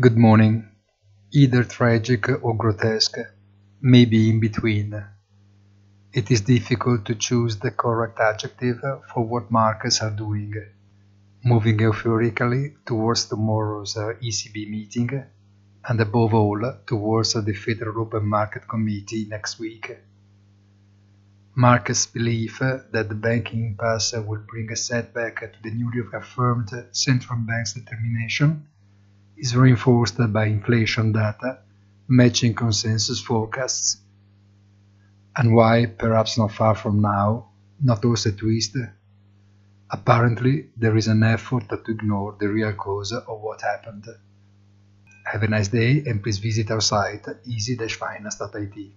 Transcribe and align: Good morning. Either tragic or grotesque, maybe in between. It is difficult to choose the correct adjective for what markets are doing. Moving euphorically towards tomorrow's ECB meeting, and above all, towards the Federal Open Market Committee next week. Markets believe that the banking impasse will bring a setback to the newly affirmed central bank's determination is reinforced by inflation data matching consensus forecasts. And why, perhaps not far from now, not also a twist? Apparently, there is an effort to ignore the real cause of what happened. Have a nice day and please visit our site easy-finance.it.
Good 0.00 0.16
morning. 0.16 0.68
Either 1.30 1.62
tragic 1.62 2.28
or 2.42 2.56
grotesque, 2.56 3.16
maybe 3.80 4.28
in 4.28 4.40
between. 4.40 4.92
It 6.12 6.32
is 6.32 6.40
difficult 6.40 7.04
to 7.04 7.14
choose 7.14 7.60
the 7.60 7.70
correct 7.70 8.18
adjective 8.18 8.80
for 9.12 9.24
what 9.24 9.52
markets 9.52 10.02
are 10.02 10.10
doing. 10.10 10.52
Moving 11.44 11.78
euphorically 11.78 12.74
towards 12.84 13.26
tomorrow's 13.26 13.94
ECB 13.94 14.68
meeting, 14.68 15.26
and 15.88 16.00
above 16.00 16.34
all, 16.34 16.60
towards 16.88 17.34
the 17.34 17.54
Federal 17.54 18.00
Open 18.00 18.26
Market 18.26 18.66
Committee 18.66 19.26
next 19.28 19.60
week. 19.60 19.96
Markets 21.54 22.06
believe 22.06 22.58
that 22.58 23.08
the 23.08 23.14
banking 23.14 23.64
impasse 23.64 24.12
will 24.14 24.42
bring 24.48 24.72
a 24.72 24.76
setback 24.76 25.38
to 25.38 25.62
the 25.62 25.70
newly 25.70 26.00
affirmed 26.12 26.70
central 26.90 27.38
bank's 27.38 27.74
determination 27.74 28.66
is 29.36 29.56
reinforced 29.56 30.18
by 30.32 30.46
inflation 30.46 31.12
data 31.12 31.58
matching 32.08 32.54
consensus 32.54 33.20
forecasts. 33.20 33.98
And 35.36 35.54
why, 35.54 35.86
perhaps 35.86 36.38
not 36.38 36.52
far 36.52 36.74
from 36.74 37.00
now, 37.00 37.48
not 37.82 38.04
also 38.04 38.30
a 38.30 38.32
twist? 38.32 38.76
Apparently, 39.90 40.70
there 40.76 40.96
is 40.96 41.08
an 41.08 41.22
effort 41.22 41.68
to 41.68 41.80
ignore 41.88 42.36
the 42.38 42.48
real 42.48 42.72
cause 42.72 43.12
of 43.12 43.40
what 43.40 43.62
happened. 43.62 44.06
Have 45.24 45.42
a 45.42 45.48
nice 45.48 45.68
day 45.68 46.04
and 46.06 46.22
please 46.22 46.38
visit 46.38 46.70
our 46.70 46.80
site 46.80 47.26
easy-finance.it. 47.44 48.92